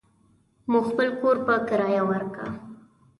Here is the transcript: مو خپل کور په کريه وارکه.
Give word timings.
مو 0.71 0.79
خپل 0.89 1.07
کور 1.21 1.37
په 1.45 1.53
کريه 1.69 2.01
وارکه. 2.07 2.45